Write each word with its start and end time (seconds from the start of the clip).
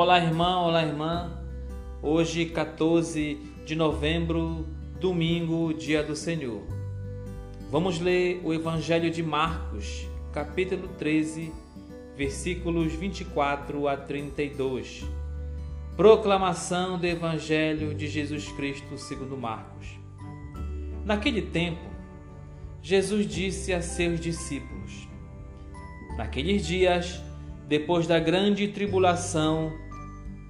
Olá, 0.00 0.20
irmão, 0.20 0.66
olá, 0.66 0.84
irmã. 0.84 1.28
Hoje, 2.00 2.46
14 2.46 3.36
de 3.66 3.74
novembro, 3.74 4.64
domingo, 5.00 5.74
dia 5.74 6.04
do 6.04 6.14
Senhor. 6.14 6.62
Vamos 7.68 7.98
ler 7.98 8.40
o 8.44 8.54
Evangelho 8.54 9.10
de 9.10 9.24
Marcos, 9.24 10.06
capítulo 10.32 10.86
13, 10.96 11.52
versículos 12.16 12.92
24 12.92 13.88
a 13.88 13.96
32. 13.96 15.04
Proclamação 15.96 16.96
do 16.96 17.04
Evangelho 17.04 17.92
de 17.92 18.06
Jesus 18.06 18.46
Cristo 18.52 18.96
segundo 18.96 19.36
Marcos. 19.36 19.98
Naquele 21.04 21.42
tempo, 21.42 21.90
Jesus 22.80 23.26
disse 23.26 23.72
a 23.72 23.82
seus 23.82 24.20
discípulos: 24.20 25.08
Naqueles 26.16 26.64
dias, 26.64 27.20
depois 27.66 28.06
da 28.06 28.20
grande 28.20 28.68
tribulação, 28.68 29.87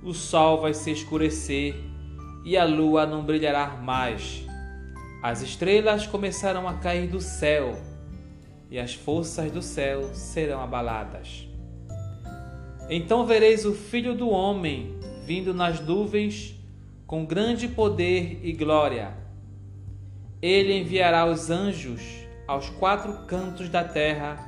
o 0.03 0.15
sol 0.15 0.61
vai 0.61 0.75
se 0.75 0.91
escurecer 0.91 1.75
e 2.45 2.57
a 2.57 2.65
lua 2.65 3.05
não 3.05 3.25
brilhará 3.25 3.69
mais. 3.69 4.45
As 5.23 5.43
estrelas 5.43 6.07
começarão 6.07 6.69
a 6.69 6.75
cair 6.75 7.09
do 7.09 7.21
céu 7.21 7.77
e 8.71 8.79
as 8.79 8.95
forças 8.95 9.51
do 9.51 9.61
céu 9.61 10.15
serão 10.15 10.61
abaladas. 10.61 11.49
Então 12.89 13.27
vereis 13.27 13.65
o 13.65 13.75
Filho 13.75 14.15
do 14.15 14.31
Homem 14.31 14.99
vindo 15.27 15.53
nas 15.53 15.81
nuvens 15.81 16.55
com 17.07 17.25
grande 17.25 17.69
poder 17.69 18.41
e 18.43 18.53
glória. 18.53 19.13
Ele 20.41 20.79
enviará 20.79 21.27
os 21.27 21.51
anjos 21.51 22.01
aos 22.47 22.71
quatro 22.71 23.27
cantos 23.27 23.69
da 23.69 23.83
terra 23.83 24.39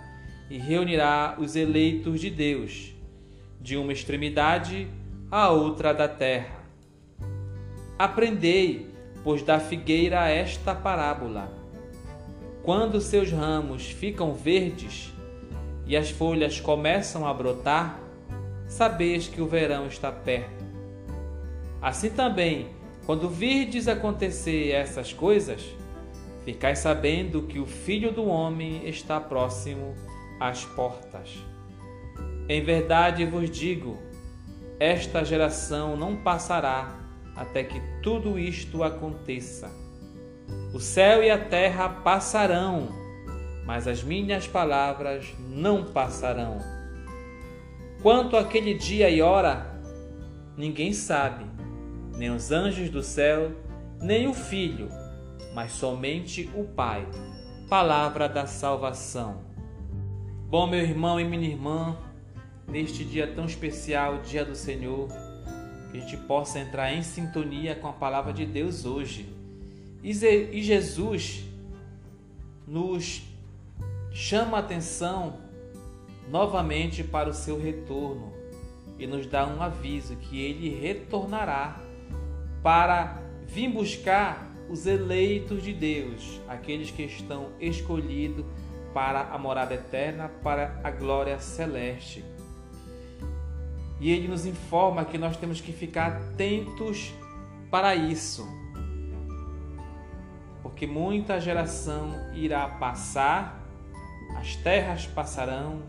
e 0.49 0.57
reunirá 0.57 1.37
os 1.39 1.57
eleitos 1.57 2.21
de 2.21 2.31
Deus, 2.31 2.95
de 3.61 3.77
uma 3.77 3.93
extremidade 3.93 4.89
a 5.31 5.49
outra 5.49 5.95
da 5.95 6.09
terra. 6.09 6.59
Aprendei, 7.97 8.93
pois, 9.23 9.43
da 9.43 9.61
figueira 9.61 10.29
esta 10.29 10.75
parábola. 10.75 11.53
Quando 12.65 13.01
seus 13.01 13.31
ramos 13.31 13.87
ficam 13.87 14.35
verdes 14.35 15.15
e 15.87 15.97
as 15.97 16.11
folhas 16.11 16.59
começam 16.59 17.25
a 17.27 17.33
brotar, 17.33 18.01
sabeis 18.67 19.29
que 19.29 19.41
o 19.41 19.47
verão 19.47 19.87
está 19.87 20.11
perto. 20.11 20.65
Assim 21.81 22.11
também, 22.11 22.71
quando 23.07 23.29
virdes 23.29 23.87
acontecer 23.87 24.73
essas 24.73 25.13
coisas, 25.13 25.65
ficai 26.45 26.75
sabendo 26.75 27.43
que 27.43 27.61
o 27.61 27.67
Filho 27.67 28.11
do 28.11 28.25
Homem 28.27 28.89
está 28.89 29.21
próximo 29.21 29.95
às 30.41 30.65
portas. 30.65 31.39
Em 32.49 32.63
verdade 32.65 33.25
vos 33.25 33.49
digo, 33.49 34.10
esta 34.81 35.23
geração 35.23 35.95
não 35.95 36.17
passará 36.17 36.99
até 37.37 37.63
que 37.63 37.81
tudo 38.03 38.39
isto 38.39 38.83
aconteça. 38.83 39.71
O 40.73 40.81
céu 40.81 41.23
e 41.23 41.31
a 41.31 41.39
terra 41.39 41.89
passarão, 41.89 42.89
mas 43.67 43.87
as 43.87 44.03
minhas 44.03 44.47
palavras 44.47 45.35
não 45.39 45.85
passarão. 45.85 46.57
Quanto 48.03 48.39
àquele 48.39 48.73
dia 48.73 49.11
e 49.11 49.21
hora, 49.21 49.79
ninguém 50.57 50.95
sabe, 50.95 51.45
nem 52.17 52.31
os 52.31 52.51
anjos 52.51 52.89
do 52.89 53.03
céu, 53.03 53.53
nem 54.01 54.27
o 54.27 54.33
Filho, 54.33 54.89
mas 55.55 55.73
somente 55.73 56.51
o 56.55 56.65
Pai. 56.65 57.07
Palavra 57.69 58.29
da 58.29 58.47
salvação. 58.47 59.45
Bom, 60.49 60.67
meu 60.67 60.81
irmão 60.81 61.21
e 61.21 61.25
minha 61.25 61.49
irmã, 61.49 61.97
neste 62.71 63.05
dia 63.05 63.27
tão 63.27 63.45
especial, 63.45 64.19
Dia 64.19 64.45
do 64.45 64.55
Senhor, 64.55 65.09
que 65.91 65.99
a 65.99 66.01
gente 66.01 66.17
possa 66.17 66.59
entrar 66.59 66.93
em 66.93 67.03
sintonia 67.03 67.75
com 67.75 67.89
a 67.89 67.93
palavra 67.93 68.33
de 68.33 68.47
Deus 68.47 68.85
hoje. 68.85 69.29
E 70.03 70.63
Jesus 70.63 71.45
nos 72.67 73.23
chama 74.13 74.57
a 74.57 74.61
atenção 74.61 75.39
novamente 76.31 77.03
para 77.03 77.29
o 77.29 77.35
seu 77.35 77.61
retorno 77.61 78.33
e 78.99 79.07
nos 79.07 79.27
dá 79.27 79.47
um 79.47 79.61
aviso 79.61 80.17
que 80.17 80.41
ele 80.41 80.79
retornará 80.81 81.81
para 82.63 83.21
vir 83.47 83.69
buscar 83.69 84.49
os 84.69 84.87
eleitos 84.87 85.63
de 85.63 85.73
Deus, 85.73 86.41
aqueles 86.47 86.91
que 86.91 87.03
estão 87.03 87.49
escolhidos 87.59 88.45
para 88.95 89.23
a 89.23 89.39
morada 89.39 89.75
eterna, 89.75 90.31
para 90.43 90.81
a 90.85 90.91
glória 90.91 91.39
celeste. 91.41 92.25
E 94.01 94.11
ele 94.11 94.29
nos 94.29 94.47
informa 94.47 95.05
que 95.05 95.19
nós 95.19 95.37
temos 95.37 95.61
que 95.61 95.73
ficar 95.73 96.13
atentos 96.13 97.13
para 97.71 97.95
isso. 97.95 98.49
Porque 100.63 100.87
muita 100.87 101.39
geração 101.39 102.33
irá 102.35 102.67
passar, 102.67 103.63
as 104.39 104.57
terras 104.57 105.07
passarão, 105.07 105.83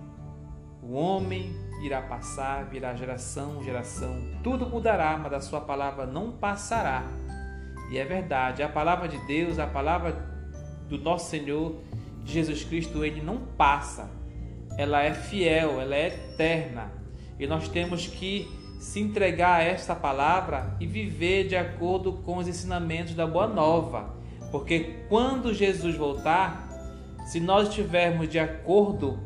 o 0.84 0.94
homem 0.94 1.56
irá 1.82 2.02
passar, 2.02 2.66
virá 2.66 2.94
geração, 2.96 3.64
geração, 3.64 4.16
tudo 4.44 4.66
mudará, 4.68 5.18
mas 5.18 5.34
a 5.34 5.40
sua 5.40 5.62
palavra 5.62 6.06
não 6.06 6.32
passará. 6.32 7.04
E 7.90 7.98
é 7.98 8.06
verdade, 8.06 8.62
a 8.62 8.70
palavra 8.70 9.08
de 9.08 9.18
Deus, 9.26 9.58
a 9.58 9.68
palavra 9.68 10.12
do 10.88 10.98
nosso 10.98 11.30
Senhor 11.30 11.76
Jesus 12.26 12.64
Cristo, 12.64 13.04
ele 13.04 13.22
não 13.22 13.38
passa. 13.38 14.10
Ela 14.78 15.02
é 15.04 15.14
fiel, 15.14 15.80
ela 15.82 15.96
é 15.96 16.08
eterna. 16.08 17.01
E 17.41 17.47
nós 17.47 17.68
temos 17.68 18.06
que 18.06 18.47
se 18.79 19.00
entregar 19.00 19.62
a 19.62 19.63
esta 19.63 19.96
palavra 19.96 20.75
e 20.79 20.85
viver 20.85 21.47
de 21.47 21.56
acordo 21.56 22.13
com 22.13 22.38
os 22.38 22.47
ensinamentos 22.47 23.16
da 23.16 23.25
Boa 23.25 23.47
Nova. 23.47 24.13
Porque 24.52 24.97
quando 25.09 25.52
Jesus 25.52 25.96
voltar, 25.96 26.69
se 27.25 27.40
nós 27.40 27.69
estivermos 27.69 28.29
de 28.29 28.38
acordo 28.38 29.19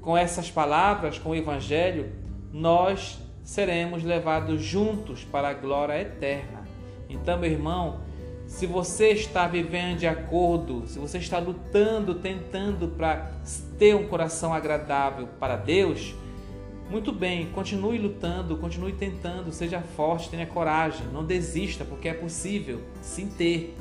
com 0.00 0.16
essas 0.16 0.50
palavras, 0.50 1.18
com 1.18 1.30
o 1.30 1.34
Evangelho, 1.34 2.10
nós 2.50 3.18
seremos 3.42 4.02
levados 4.02 4.62
juntos 4.62 5.22
para 5.22 5.50
a 5.50 5.54
glória 5.54 6.00
eterna. 6.00 6.66
Então, 7.10 7.38
meu 7.38 7.50
irmão, 7.50 8.00
se 8.46 8.64
você 8.64 9.10
está 9.10 9.46
vivendo 9.46 9.98
de 9.98 10.06
acordo, 10.06 10.86
se 10.86 10.98
você 10.98 11.18
está 11.18 11.38
lutando, 11.38 12.14
tentando 12.14 12.88
para 12.88 13.32
ter 13.78 13.94
um 13.94 14.08
coração 14.08 14.54
agradável 14.54 15.28
para 15.38 15.56
Deus, 15.56 16.14
muito 16.90 17.12
bem, 17.12 17.50
continue 17.50 17.98
lutando, 17.98 18.56
continue 18.56 18.92
tentando, 18.92 19.52
seja 19.52 19.80
forte, 19.80 20.30
tenha 20.30 20.46
coragem, 20.46 21.06
não 21.12 21.22
desista, 21.22 21.84
porque 21.84 22.08
é 22.08 22.14
possível 22.14 22.80
sim 23.02 23.28
ter. 23.28 23.76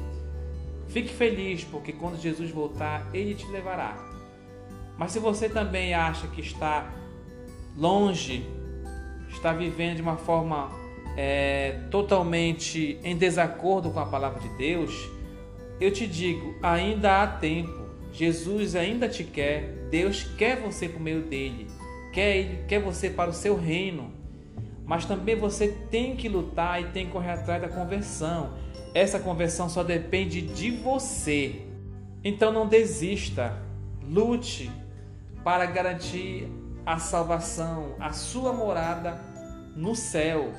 Fique 0.90 1.10
feliz, 1.10 1.64
porque 1.64 1.94
quando 1.94 2.20
Jesus 2.20 2.52
voltar, 2.52 3.08
ele 3.14 3.34
te 3.34 3.48
levará. 3.48 3.96
Mas 4.98 5.14
se 5.14 5.20
você 5.20 5.48
também 5.48 5.94
acha 5.94 6.28
que 6.28 6.42
está 6.42 6.92
longe, 7.78 8.46
está 9.30 9.54
vivendo 9.54 9.98
de 9.98 10.02
uma 10.02 10.18
forma 10.18 10.70
é, 11.16 11.80
totalmente 11.90 13.00
em 13.04 13.16
desacordo 13.16 13.90
com 13.90 14.02
a 14.02 14.06
palavra 14.06 14.42
de 14.42 14.50
Deus, 14.58 14.94
eu 15.80 15.92
te 15.92 16.06
digo, 16.06 16.56
ainda 16.62 17.24
há 17.24 17.28
tempo. 17.28 17.88
Jesus 18.12 18.76
ainda 18.76 19.08
te 19.08 19.24
quer, 19.24 19.88
Deus 19.92 20.24
quer 20.38 20.60
você 20.60 20.90
por 20.90 21.00
meio 21.00 21.22
dele 21.22 21.77
quer, 22.12 22.38
ele 22.38 22.64
quer 22.68 22.80
você 22.80 23.10
para 23.10 23.30
o 23.30 23.34
seu 23.34 23.56
reino. 23.56 24.12
Mas 24.86 25.06
também 25.06 25.36
você 25.36 25.68
tem 25.68 26.16
que 26.16 26.30
lutar 26.30 26.82
e 26.82 26.86
tem 26.92 27.08
que 27.08 27.12
correr 27.12 27.32
atrás 27.32 27.62
da 27.62 27.68
conversão. 27.68 28.54
Essa 28.94 29.20
conversão 29.20 29.70
só 29.70 29.84
depende 29.84 30.42
de 30.42 30.72
você. 30.72 31.64
Então 32.24 32.52
não 32.52 32.68
desista. 32.68 33.62
Lute 34.02 34.72
para 35.44 35.66
garantir 35.66 36.48
a 36.86 37.00
salvação, 37.00 37.96
a 38.00 38.14
sua 38.14 38.54
morada 38.54 39.20
no 39.76 39.94
céu. 39.94 40.54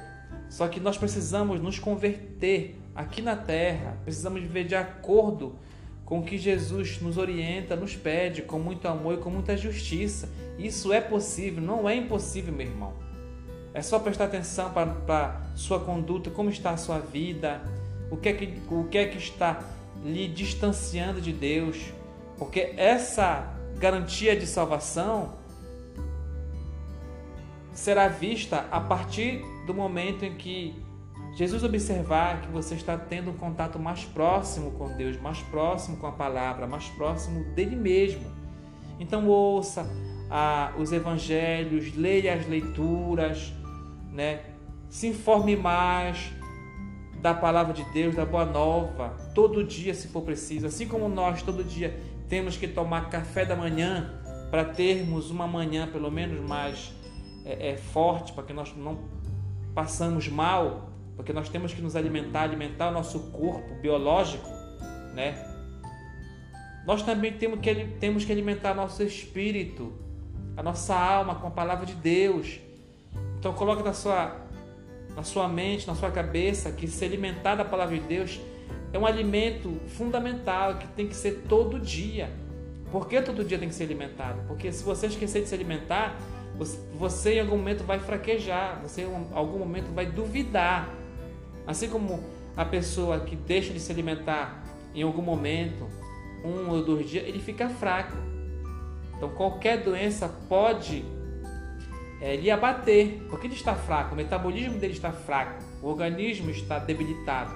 Só 0.51 0.69
que 0.69 0.79
nós 0.79 0.99
precisamos 0.99 1.61
nos 1.61 1.79
converter 1.79 2.79
aqui 2.95 3.23
na 3.23 3.35
terra. 3.35 3.97
Precisamos 4.05 4.41
viver 4.43 4.65
de 4.65 4.75
acordo 4.75 5.57
com 6.09 6.23
que 6.23 6.39
Jesus 6.39 7.03
nos 7.03 7.19
orienta, 7.19 7.77
nos 7.77 7.95
pede 7.95 8.41
com 8.41 8.59
muito 8.59 8.89
amor 8.89 9.13
e 9.13 9.17
com 9.19 9.29
muita 9.29 9.55
justiça. 9.59 10.27
Isso 10.59 10.91
é 10.91 11.03
possível, 11.03 11.63
não 11.63 11.87
é 11.87 11.95
impossível, 11.95 12.51
meu 12.51 12.67
irmão. 12.67 12.95
É 13.75 13.83
só 13.83 13.99
prestar 13.99 14.25
atenção 14.25 14.73
para 14.73 15.43
sua 15.55 15.79
conduta, 15.79 16.31
como 16.31 16.49
está 16.49 16.71
a 16.71 16.77
sua 16.79 16.99
vida, 16.99 17.61
o 18.11 18.17
que, 18.17 18.31
é 18.31 18.33
que, 18.33 18.59
o 18.71 18.85
que 18.85 18.97
é 18.97 19.07
que 19.07 19.19
está 19.19 19.63
lhe 20.03 20.27
distanciando 20.29 21.21
de 21.21 21.31
Deus, 21.31 21.77
porque 22.39 22.73
essa 22.79 23.55
garantia 23.77 24.35
de 24.35 24.47
salvação 24.47 25.35
será 27.75 28.09
vista 28.09 28.67
a 28.71 28.81
partir 28.81 29.43
do 29.67 29.75
momento 29.75 30.25
em 30.25 30.35
que 30.37 30.75
Jesus 31.39 31.63
observar 31.63 32.41
que 32.41 32.49
você 32.49 32.75
está 32.75 32.97
tendo 32.97 33.31
um 33.31 33.35
contato 33.35 33.79
mais 33.79 34.05
próximo 34.05 34.73
com 34.73 34.89
Deus, 34.97 35.17
mais 35.21 35.41
próximo 35.41 35.97
com 35.97 36.09
a 36.09 36.11
palavra, 36.11 36.67
mais 36.67 36.89
próximo 36.89 37.45
dele 37.55 37.77
mesmo. 37.77 38.27
Então 38.99 39.29
ouça 39.29 39.89
ah, 40.29 40.73
os 40.77 40.91
evangelhos, 40.91 41.95
leia 41.95 42.35
as 42.35 42.45
leituras, 42.45 43.53
né? 44.13 44.41
Se 44.89 45.07
informe 45.07 45.55
mais 45.55 46.29
da 47.23 47.33
palavra 47.33 47.73
de 47.73 47.85
Deus, 47.93 48.17
da 48.17 48.27
boa 48.27 48.45
nova, 48.45 49.11
todo 49.33 49.63
dia 49.63 49.95
se 49.95 50.09
for 50.09 50.23
preciso, 50.23 50.67
assim 50.67 50.89
como 50.89 51.09
nós 51.09 51.41
todo 51.41 51.63
dia 51.63 52.01
temos 52.29 52.57
que 52.57 52.67
tomar 52.67 53.11
café 53.11 53.45
da 53.45 53.55
manhã 53.55 54.13
para 54.51 54.65
termos 54.65 55.31
uma 55.31 55.47
manhã 55.47 55.87
pelo 55.87 56.11
menos 56.11 56.41
mais 56.41 56.93
é, 57.45 57.75
é, 57.75 57.77
forte, 57.77 58.33
para 58.33 58.43
que 58.43 58.53
nós 58.53 58.75
não 58.77 58.99
passamos 59.73 60.27
mal, 60.27 60.98
porque 61.19 61.33
nós 61.33 61.49
temos 61.49 61.75
que 61.75 61.83
nos 61.83 61.97
alimentar, 61.97 62.43
alimentar 62.43 62.91
o 62.91 62.93
nosso 62.93 63.19
corpo 63.33 63.75
biológico, 63.83 64.49
né? 65.13 65.35
Nós 66.87 67.03
também 67.03 67.33
temos 67.33 67.59
que, 67.59 67.75
temos 67.99 68.25
que 68.25 68.31
alimentar 68.31 68.73
nosso 68.73 69.03
espírito, 69.03 69.93
a 70.57 70.63
nossa 70.63 70.95
alma 70.95 71.35
com 71.35 71.49
a 71.49 71.51
palavra 71.51 71.85
de 71.85 71.95
Deus. 71.95 72.61
Então 73.37 73.53
coloque 73.53 73.83
na 73.83 73.93
sua, 73.93 74.37
na 75.17 75.25
sua 75.25 75.49
mente, 75.49 75.89
na 75.89 75.97
sua 75.97 76.13
cabeça, 76.13 76.71
que 76.71 76.87
se 76.87 77.05
alimentar 77.05 77.57
da 77.57 77.65
palavra 77.65 77.99
de 77.99 78.05
Deus 78.05 78.41
é 78.93 78.99
um 78.99 79.05
alimento 79.05 79.77
fundamental 79.89 80.77
que 80.77 80.87
tem 80.87 81.09
que 81.09 81.17
ser 81.17 81.43
todo 81.49 81.81
dia. 81.81 82.31
Por 82.93 83.09
que 83.09 83.21
todo 83.21 83.45
dia 83.45 83.59
tem 83.59 83.69
que 83.69 83.75
ser 83.75 83.85
alimentado? 83.85 84.41
Porque 84.47 84.71
se 84.71 84.85
você 84.85 85.09
esquecer 85.09 85.43
de 85.43 85.49
se 85.49 85.55
alimentar, 85.55 86.17
você 86.95 87.35
em 87.35 87.41
algum 87.41 87.57
momento 87.57 87.83
vai 87.83 87.99
fraquejar, 87.99 88.81
você 88.81 89.03
em 89.03 89.27
algum 89.33 89.59
momento 89.59 89.93
vai 89.93 90.07
duvidar. 90.07 90.98
Assim 91.69 91.91
como 91.91 92.25
a 92.57 92.65
pessoa 92.65 93.21
que 93.21 93.37
deixa 93.37 93.75
de 93.75 93.79
se 93.79 93.93
alimentar 93.93 94.65
em 94.95 95.03
algum 95.03 95.21
momento, 95.21 95.87
um 96.43 96.71
ou 96.71 96.83
dois 96.83 97.11
dias, 97.11 97.29
ele 97.29 97.39
fica 97.41 97.69
fraco. 97.69 98.17
Então 99.15 99.29
qualquer 99.29 99.83
doença 99.83 100.31
pode 100.49 101.05
é, 102.23 102.37
lhe 102.37 102.51
abater, 102.51 103.23
porque 103.29 103.47
ele 103.47 103.55
está 103.55 103.75
fraco, 103.75 104.15
o 104.15 104.17
metabolismo 104.17 104.79
dele 104.79 104.95
está 104.95 105.13
fraco, 105.13 105.63
o 105.83 105.89
organismo 105.89 106.51
está 106.51 106.79
debilitado. 106.79 107.53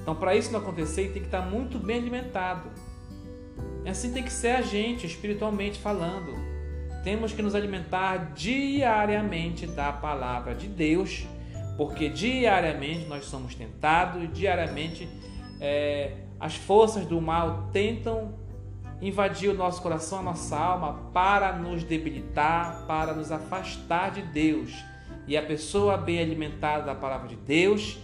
Então 0.00 0.14
para 0.14 0.34
isso 0.34 0.50
não 0.50 0.60
acontecer, 0.60 1.02
ele 1.02 1.12
tem 1.12 1.22
que 1.22 1.28
estar 1.28 1.42
muito 1.42 1.78
bem 1.78 1.98
alimentado. 1.98 2.70
Assim 3.86 4.10
tem 4.10 4.22
que 4.22 4.32
ser 4.32 4.56
a 4.56 4.62
gente, 4.62 5.06
espiritualmente 5.06 5.78
falando. 5.78 6.32
Temos 7.04 7.32
que 7.34 7.42
nos 7.42 7.54
alimentar 7.54 8.32
diariamente 8.34 9.66
da 9.66 9.92
palavra 9.92 10.54
de 10.54 10.66
Deus, 10.66 11.26
porque 11.78 12.08
diariamente 12.08 13.06
nós 13.06 13.24
somos 13.26 13.54
tentados, 13.54 14.28
diariamente 14.32 15.08
é, 15.60 16.16
as 16.40 16.56
forças 16.56 17.06
do 17.06 17.20
mal 17.20 17.68
tentam 17.72 18.34
invadir 19.00 19.48
o 19.48 19.54
nosso 19.54 19.80
coração, 19.80 20.18
a 20.18 20.22
nossa 20.22 20.58
alma, 20.58 21.08
para 21.14 21.52
nos 21.52 21.84
debilitar, 21.84 22.84
para 22.88 23.14
nos 23.14 23.30
afastar 23.30 24.10
de 24.10 24.22
Deus. 24.22 24.74
E 25.28 25.36
a 25.36 25.42
pessoa 25.42 25.96
bem 25.96 26.18
alimentada 26.18 26.82
da 26.82 26.96
palavra 26.96 27.28
de 27.28 27.36
Deus, 27.36 27.96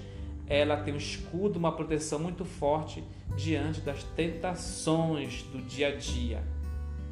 ela 0.47 0.76
tem 0.76 0.94
um 0.94 0.99
escudo, 0.99 1.59
uma 1.59 1.73
proteção 1.73 2.21
muito 2.21 2.44
forte 2.44 3.03
diante 3.37 3.81
das 3.81 4.05
tentações 4.05 5.43
do 5.50 5.61
dia 5.61 5.88
a 5.88 5.97
dia. 5.97 6.54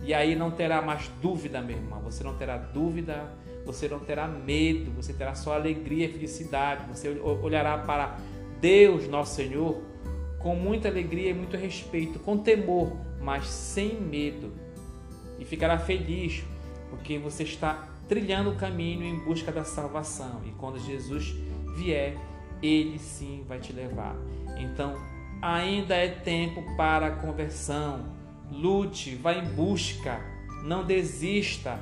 E 0.03 0.13
aí 0.13 0.35
não 0.35 0.51
terá 0.51 0.83
mais 0.83 1.09
dúvida, 1.21 1.61
meu 1.61 1.77
irmão. 1.77 2.01
Você 2.03 2.25
não 2.25 2.35
terá 2.35 2.57
dúvida, 2.57 3.33
você 3.65 3.89
não 3.89 4.01
terá 4.01 4.27
medo, 4.27 4.91
você 4.91 5.13
terá 5.13 5.35
só 5.35 5.55
alegria 5.55 6.07
e 6.07 6.13
felicidade. 6.13 6.85
Você 6.89 7.09
olhará 7.21 7.79
para 7.79 8.19
Deus, 8.61 9.09
nosso 9.09 9.37
Senhor, 9.37 9.81
com 10.41 10.57
muita 10.57 10.89
alegria 10.89 11.31
e 11.31 11.35
muito 11.35 11.57
respeito, 11.57 12.19
com 12.19 12.37
temor, 12.39 12.93
mas 13.21 13.47
sem 13.47 14.01
medo. 14.01 14.53
E 15.39 15.45
ficará 15.45 15.79
feliz, 15.79 16.43
porque 16.91 17.19
você 17.19 17.45
está 17.45 17.89
trilhando 18.09 18.51
o 18.51 18.57
caminho 18.57 19.05
em 19.05 19.19
busca 19.21 19.53
da 19.53 19.65
salvação. 19.65 20.43
E 20.45 20.51
quando 20.51 20.79
Jesus 20.79 21.35
vier, 21.77 22.17
ele 22.61 22.99
sim 22.99 23.45
vai 23.49 23.59
te 23.59 23.73
levar. 23.73 24.17
Então, 24.59 24.95
ainda 25.41 25.95
é 25.95 26.09
tempo 26.09 26.63
para 26.77 27.07
a 27.07 27.11
conversão. 27.11 28.22
Lute, 28.53 29.15
vá 29.17 29.35
em 29.35 29.45
busca, 29.55 30.21
não 30.65 30.85
desista. 30.85 31.79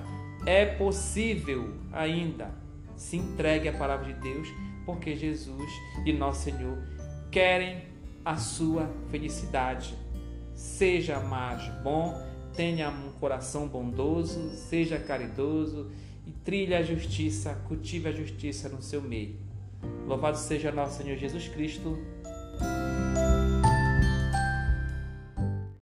É 0.47 0.65
possível 0.65 1.75
ainda. 1.93 2.55
Se 2.97 3.17
entregue 3.17 3.69
à 3.69 3.73
palavra 3.73 4.13
de 4.13 4.21
Deus, 4.21 4.49
porque 4.87 5.17
Jesus 5.17 5.71
e 6.07 6.13
nosso 6.13 6.45
Senhor 6.45 6.79
querem 7.31 7.83
a 8.25 8.37
sua 8.37 8.91
felicidade. 9.11 9.95
Seja 10.55 11.21
mais 11.21 11.67
bom, 11.83 12.15
tenha 12.55 12.91
um 12.91 13.13
coração 13.13 13.67
bondoso, 13.67 14.51
seja 14.51 14.99
caridoso 14.99 15.91
e 16.27 16.31
trilhe 16.31 16.75
a 16.75 16.83
justiça, 16.83 17.55
cultive 17.67 18.09
a 18.09 18.13
justiça 18.13 18.69
no 18.69 18.83
seu 18.83 19.01
meio. 19.01 19.37
Louvado 20.07 20.37
seja 20.37 20.71
nosso 20.71 21.03
Senhor 21.03 21.17
Jesus 21.17 21.49
Cristo 21.49 21.99